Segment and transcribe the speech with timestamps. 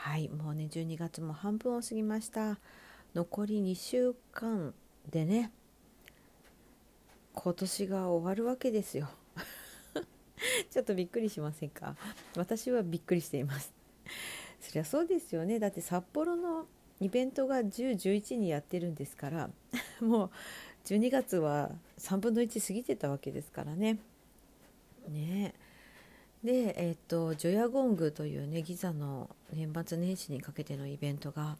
[0.00, 2.58] はいもうね12月も半分を過ぎました。
[3.16, 4.72] 残り2週間
[5.10, 5.50] でね
[7.34, 9.10] 今年が終わるわけですよ。
[10.70, 11.96] ちょっとびっくりしませんか？
[12.36, 13.74] 私はびっくりしています。
[14.60, 15.58] そりゃそうですよね。
[15.58, 16.68] だって札幌の
[17.00, 19.50] イベントが1011にやってるんですから
[20.00, 20.30] もう
[20.84, 23.98] 12月は3分の1過ぎてたわけですからね。
[25.08, 25.54] ね。
[26.44, 31.56] で、えーと、ジョヤゴングというねギザの年末年始にかけてのイベントが、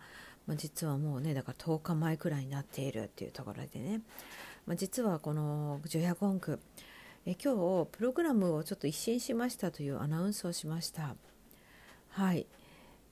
[0.46, 4.00] まあ、実はもうねだから10日前くらいになっているっていうところでね、
[4.66, 6.60] まあ、実はこのジョヤゴング
[7.26, 11.14] え今日プログラムをちょっと一新しましたというアナウンスをしました。
[12.08, 12.46] はい。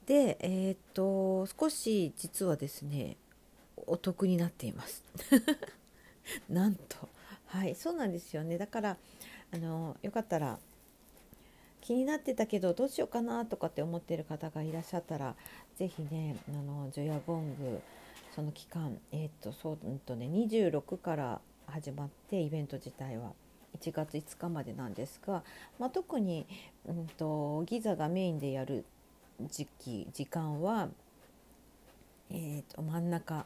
[0.07, 3.17] でえっ、と少し実はですね
[3.85, 5.03] お得になっています。
[6.49, 7.09] なんと。
[7.45, 7.75] はい。
[7.75, 8.57] そうなんですよね。
[8.57, 8.97] だから
[9.51, 10.57] あのよかったら
[11.87, 15.35] 気になってたけどどうしようかなとかって思ってる方がいらっしゃったら
[15.77, 17.79] 是非ねあのジョヤゴング
[18.35, 23.31] その期間えっ、とそううんとね26から始まってイベント自体は
[23.79, 25.43] 1月5日までなんですが、
[25.79, 26.45] まあ、特に、
[26.85, 28.83] うんと、ギザがメインでやる
[29.49, 30.89] 時期時間は、
[32.31, 33.45] えーと、と真ん中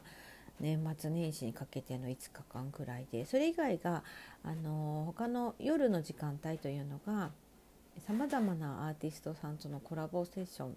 [0.58, 4.02] 年末年始にかけての5日間くらいでそれ以外が
[4.42, 7.30] あの他の夜の時間帯というのが
[8.06, 10.76] さまざまなアーティストさんとのコラボセッション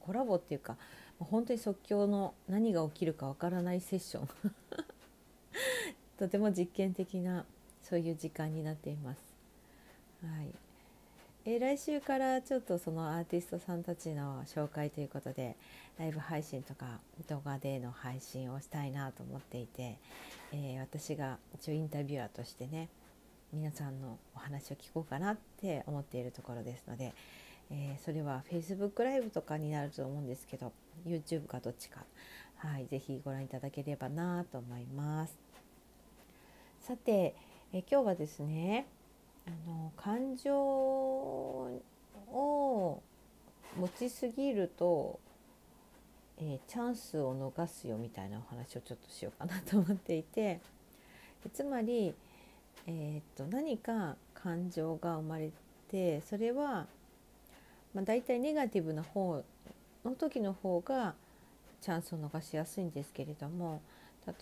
[0.00, 0.76] コラボっていうか
[1.18, 4.28] 本当に即興の何が起きるかわからないセッション
[6.18, 7.44] とても実験的な
[7.82, 9.20] そういう時間になっています。
[10.22, 10.54] はい
[11.44, 15.56] えー、来週からちょっとそのアーティストさんたちの紹介ということで
[15.98, 19.98] ライブ配信とか動画での配信をしたいなと思っていて、
[20.52, 22.88] えー、私が一応インタビュアーとしてね
[23.52, 27.12] 皆さんのお話を聞こうかなって思っているところですので、
[27.70, 30.72] えー、それは Facebook ライブとかになると思うんですけど
[31.06, 32.00] YouTube かどっちか、
[32.56, 35.36] はい、ぜひご覧いただければなと思います。
[36.80, 37.34] さて、
[37.74, 38.86] えー、今日はですね
[39.46, 41.82] あの感情を
[43.76, 45.20] 持ちすぎると、
[46.38, 50.60] えー、チャンスを逃すよみたいなお話をちょっとしようかなと思っていて
[51.52, 52.14] つまり
[52.86, 55.50] えー、と何か感情が生まれ
[55.88, 56.86] てそれは、
[57.94, 59.44] まあ、大体ネガティブな方
[60.04, 61.14] の時の方が
[61.80, 63.80] チャンスを逃しやすいんですけれども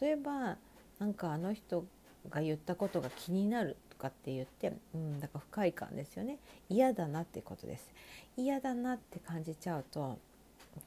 [0.00, 0.56] 例えば
[0.98, 1.84] なんかあの人
[2.28, 7.90] が言ったことが気になるとかって言って、うん、だから不快感ですよね嫌だなってことです
[8.36, 10.18] 嫌だなって感じちゃうと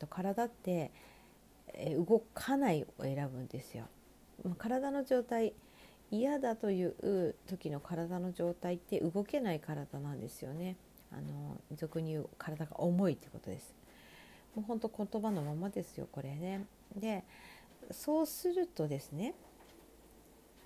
[0.10, 0.92] 体って
[2.08, 3.86] 動かないを選ぶんですよ。
[4.58, 5.54] 体の状態
[6.14, 10.76] 嫌だという時の体の状態って動けない体なんですよね。
[11.12, 13.74] あの俗に言う体が重いってことです。
[14.56, 16.66] もう本当言葉のままですよこれね。
[16.96, 17.24] で
[17.90, 19.34] そうするとですね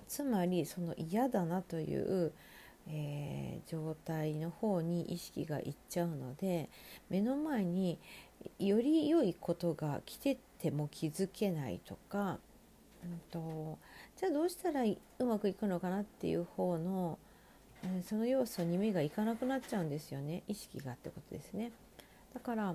[0.06, 2.32] つまりその嫌だなという、
[2.86, 6.68] えー、状態の方に意識がいっちゃうので
[7.08, 7.98] 目の前に
[8.58, 12.38] より良いことが来てても気づけないとか、
[13.04, 13.78] うんと
[14.16, 17.18] じゃあどうしたらうまくいくのかなっていう方の、
[17.84, 21.72] うん、その要素に目がいかなくなっちゃうんですよね意識がってことですね。
[22.34, 22.74] だから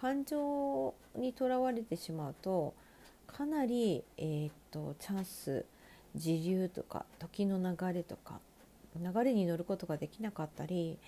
[0.00, 2.74] 感情にとらわれてしまうと
[3.26, 5.64] かなり、えー、っとチャンス
[6.16, 8.40] 時流とか時の流れとか
[9.00, 10.98] 流れに乗ることができなかったり、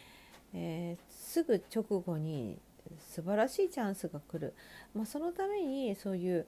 [0.55, 2.57] えー、すぐ直後に
[3.01, 4.55] 素晴らしいチャンスが来る、
[4.95, 6.47] まあ、そのためにそういう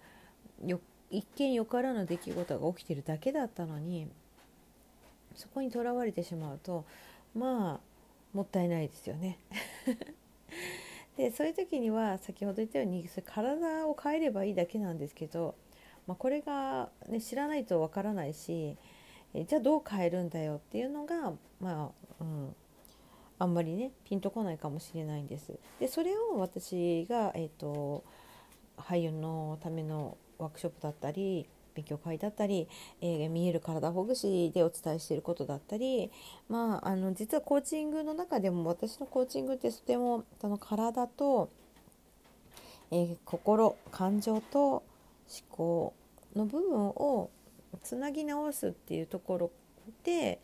[1.10, 4.08] 一見よからぬ出来事が起きてるだけだったのに
[5.34, 6.84] そこにとらわれてしまうと
[7.34, 7.80] まあ
[8.36, 9.38] もったいないですよね。
[11.16, 15.54] でそういう時には先ほど言ったようにそれ体を変えればいいだけなんですけど、
[16.06, 18.76] まあ、これが、ね、知らないとわからないし
[19.32, 22.54] えじゃあどう変えるんだよっていうのがまあ、うん、
[23.38, 25.58] あんまりねピンとこないかもしれないんです。
[25.80, 28.04] でそれを私が、えーと
[28.76, 31.46] 俳優のためのワークショップだったり
[31.76, 32.68] 勉強会だったり、
[33.02, 36.10] えー、見える体ほぐしでお伝えしていることだったり、
[36.48, 41.50] まあ、あの実はコーチングの中でも私のコーチングってとてもその体と、
[42.90, 44.82] えー、心感情と思
[45.50, 45.94] 考
[46.34, 47.30] の部分を
[47.82, 49.50] つなぎ直すっていうところ
[50.02, 50.40] で、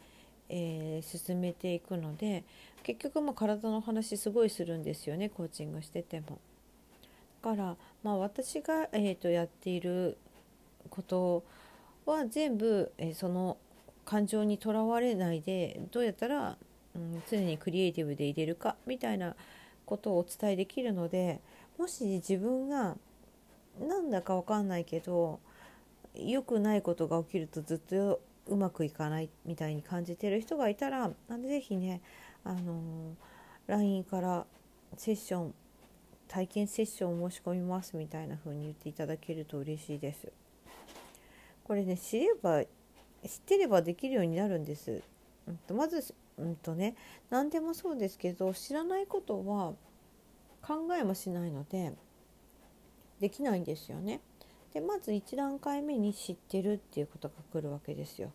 [0.51, 2.45] えー、進めていくので
[2.83, 6.39] 結局まあ体の話すごいするんですよねコーチングしてても。
[7.43, 10.17] から、まあ、私が、えーと、やっている
[10.89, 11.45] こと
[12.07, 13.59] は全部、えー、その
[14.05, 16.57] 感情にとらわれないでどうやったら、
[16.95, 19.35] うん、常にクリエイティブでいれるかみたいな
[19.85, 21.41] ことをお伝えできるので
[21.79, 22.97] もし自分が
[23.81, 25.41] なんだか分かんないけど
[26.15, 32.01] 良くないことが起きるとずっとうまくいかないみたいに感じてる人がいたら是非ね
[32.45, 33.15] あの
[33.67, 34.47] LINE から
[34.97, 35.55] セッション
[36.33, 40.33] 体験セッションを申し込みますみたいな風に言っていただけると嬉しいです。
[41.63, 42.69] これね知れば知っ
[43.45, 45.03] てればできるようになるんです。
[45.47, 46.95] うんと、まず、うんとね、
[47.29, 49.75] 何でもそうですけど知らないことは
[50.63, 51.93] 考えもしないので
[53.21, 54.23] できないんですよね。
[54.73, 58.33] でまず1段階目に知ってるっていうことが来るわけですよ。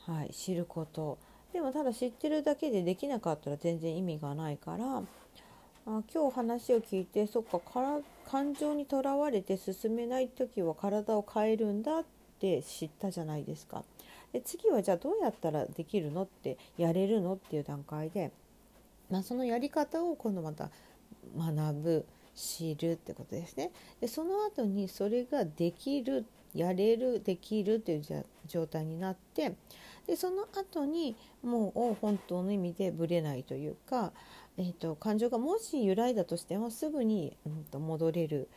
[0.00, 1.18] はい、知ること
[1.52, 5.04] でもただ知ってるだけでできなかったら全然意味がないから
[5.86, 8.00] あ今日話を聞いてそっかから
[8.30, 12.04] 感情にとらわれて進めない時は体を変えるんだっ
[12.40, 13.84] て知ったじゃないですか。
[14.32, 18.32] で次はじゃあどうやったらできるのってやれるのっていう段階で、
[19.10, 20.70] まあ、そのやり方を今度また
[21.36, 23.70] 学ぶ知るってことですね。
[24.00, 29.54] でその後にそれができるやれるできるっていう状態になって
[30.06, 34.12] でその後にもう本当の意味でぶれないというか、
[34.56, 38.48] えーと、感情がもし揺らいだとしてもすぐに、うん、と戻れる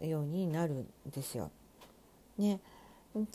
[0.00, 1.50] ようになるんですよ。
[2.38, 2.60] ね、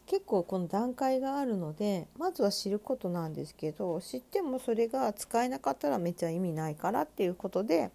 [0.05, 7.91] 結構この段階があるのでまずは知ることなんですけど知ってもそれが使えなかったらめっちゃ意味ないからっていうことで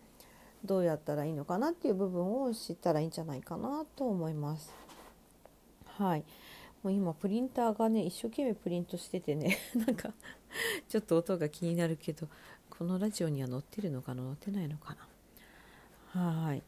[0.64, 4.72] どうやったらいいのかなっていう部分を知ったらいいんじゃないかなと思います。
[5.98, 6.24] はい。
[6.82, 10.12] もう今プリンターがね一生懸命プリントしててね なんか
[10.88, 12.28] ちょっと音が気になるけど
[12.70, 14.22] このラジオには載ってるのかな？
[14.22, 14.96] 載ってないのか
[16.14, 16.20] な？
[16.20, 16.62] はい。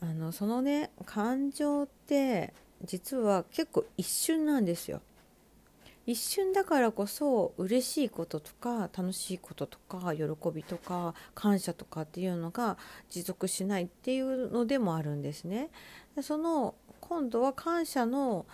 [0.00, 2.52] あのそのね感情って
[2.84, 5.00] 実は結構一瞬なんですよ。
[6.06, 12.76] 一瞬だからこそ嬉しいこととか楽しいこととか喜びとか感謝とかっていうのが
[13.08, 15.70] 持続しないっていうのでもあるんですね。
[16.20, 18.44] その今度は感謝の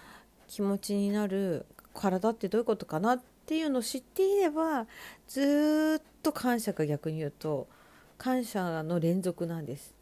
[0.50, 1.64] 気持ちになる
[1.94, 4.87] 体ってどういうことかなっていうのを知っていれば
[5.29, 7.69] ずっと感謝が逆に言うと
[8.19, 9.94] 感謝の連続なんです。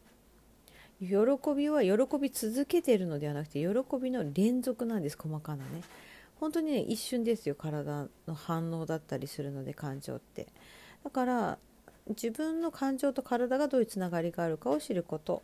[0.99, 1.07] 喜
[1.55, 3.67] びは喜び続けているのではなくて喜
[4.01, 5.83] びの連続なんです細かなね。
[6.39, 10.47] 本当にね一瞬ですよ体の反応だったりするので感情って。
[11.03, 11.57] だから
[12.07, 15.43] 自分の感情と体がどういうつながりがあるかを知ること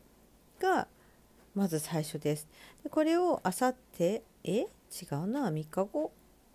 [0.60, 0.88] が
[1.54, 2.48] まず最初です。
[2.84, 4.66] でこれをあさってえ？
[4.92, 6.12] 違うな3日後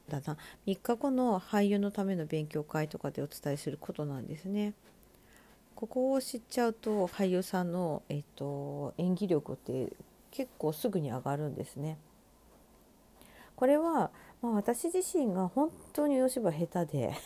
[0.08, 0.36] だな。
[0.66, 4.74] 3日後の俳優のための勉強会とかでお伝えすることなんですね。
[5.74, 9.92] ここを知っちゃうと俳優さんの、えっと、演技力って
[10.30, 11.96] 結構すぐに上がるんですね。
[13.56, 14.10] これは、
[14.42, 17.14] まあ、私自身が本当にお芝居下手で。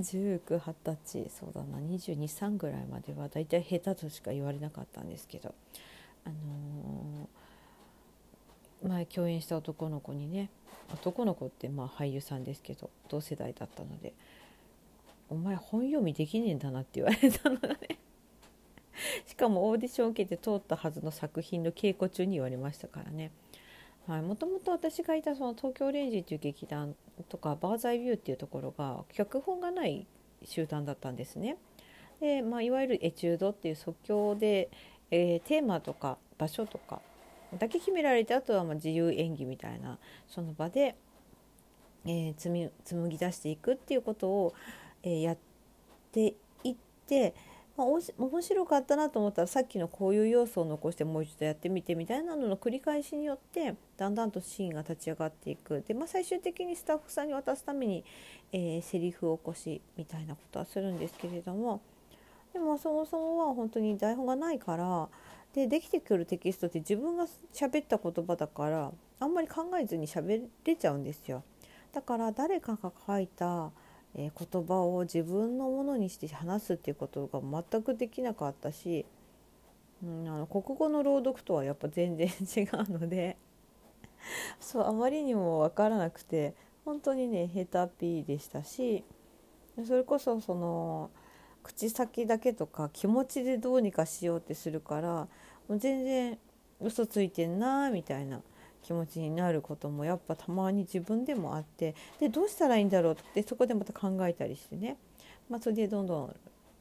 [0.00, 1.28] 1920歳。
[1.28, 1.78] そうだな。
[1.78, 5.54] 223ぐらいまではだいたい下手としか言われなかったんですけど。
[6.24, 7.28] あの
[8.86, 10.50] 前共演した男の子にね
[10.92, 14.14] 男の子ってまあ俳優さんですけど同世代だったので
[15.28, 17.98] 「お前本読みできねえんだな」って言われたのがね
[19.26, 23.30] しかもオーディションを受けて通ったはずの作品の稽古中に言われましたからね。
[24.06, 26.96] はい、もともと私がいたその東京レンジっていう劇団
[27.28, 30.06] とかバーザイビューっていうところが脚本がない
[30.44, 31.58] 集団だったんですね。
[32.18, 34.70] で、まあ、いわゆるエチュードっていう即興で、
[35.10, 37.02] えー、テーマとか場所とか
[37.56, 40.96] だけ決められてあとはま自由演技みたいなその場で、
[42.04, 44.54] えー、紡紡ぎ出していくっていうことを、
[45.02, 45.38] えー、やっ
[46.12, 46.76] ていっ
[47.06, 47.34] て、
[47.76, 58.04] まあ、面白かったなと思ったらさっきのこういう要素を残してもう一度やってみてみたいなのの繰り返しによってだんだんとシーンが立ち上がっていくで、まあ、最終的にスタッフさんに渡すために、
[58.52, 61.80] えー、セリフを起こしみたいなことはするんですけれども
[62.52, 65.08] でもそもそもは本当に台本がないから。
[65.58, 71.42] でできてくるテキストって自分が喋った言葉だからあんまり考えずに喋れちゃうんですよ。
[71.92, 73.72] だから誰かが書いた、
[74.14, 79.04] 言葉を自分のものにして話すっていうことが全くできなかったし、
[80.02, 83.36] うん、あの国語の朗読とはやっぱ全然違うので
[84.58, 89.04] そうあまりにも分からなくて本当にね下手ピーでしたし
[89.86, 91.10] それこそその
[91.62, 95.28] 口先だけとか気持ちでどうにかしようってするから
[95.68, 96.38] もう全然
[96.80, 98.40] 嘘ついてんなみたいな
[98.82, 104.96] 気持ちになることもやっぱたまに自分でもあってでどうしたらいいんだろうってそこでまた考えたりしてね、
[105.50, 106.36] まあ、それでどんどん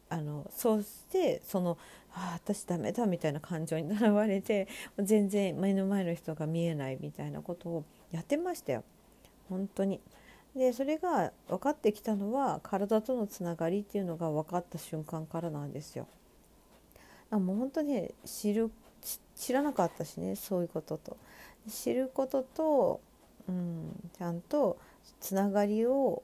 [0.10, 1.78] あのそうしてその
[2.14, 4.68] 「あ私ダメだ」みたいな感情に現れて
[5.00, 8.84] 全然目の前の人が見えないみたいなことをやってましたよ
[9.50, 10.00] 本当に。
[10.56, 16.08] でそれが分かってきたのは体とのつながりっていうのが分かった瞬間からなんですよ。
[17.32, 18.72] あもう本当に知る
[19.36, 21.18] 知らなかったしねそういうことと。
[21.70, 23.02] 知ることと、
[23.50, 24.78] うん、ちゃんと
[25.20, 26.24] つながりを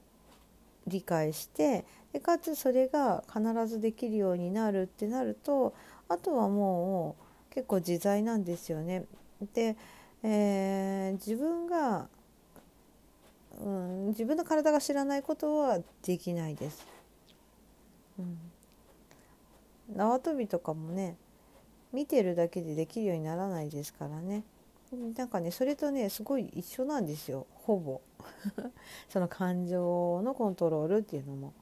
[0.88, 5.74] 理解してでかつそれが必ずできるようになるってなると
[6.08, 7.16] あとはも
[7.52, 9.06] う結構自在なんですよね。
[9.54, 9.76] で、
[10.24, 12.08] えー、自分が、
[13.60, 16.86] うん、自分の体が知らないことはできないです。
[18.18, 18.38] うん、
[19.90, 21.18] 縄跳びとかもね
[21.92, 24.44] 見てるだけでできるようにならないですからね。
[25.16, 28.00] なんかねそれとねすごい一緒なんですよほぼ
[29.10, 31.54] その感情のコントロールっていうのも。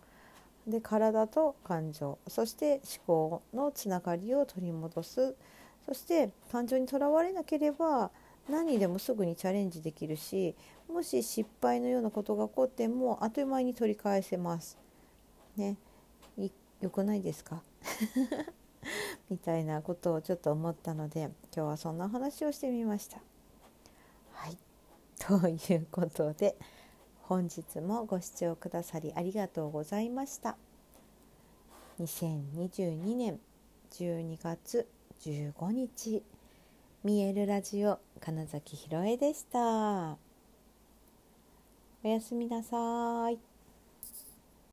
[0.68, 5.36] で体と感情そして思考のつながりを取り戻す
[5.88, 8.12] そして感情にとらわれなければ
[8.48, 10.56] 何でもすぐにチャレンジできるし
[10.88, 14.78] もし失敗のようなことが起こってもあっという間に取り返せます。
[15.58, 15.78] ね、
[16.80, 17.63] よくないですか？
[19.30, 23.22] みたいなことをちょっと思ったので今日はそんな話をしてみました。
[24.34, 24.58] はい
[25.20, 26.58] ということで
[27.24, 30.58] 本日もご視聴くださりありがとうございました。
[32.00, 33.40] 2022年
[33.92, 34.88] 12月
[35.22, 36.24] 15日
[37.04, 40.18] 見えるラジオ金崎ひろえでした。
[42.04, 43.50] おやすみなさい。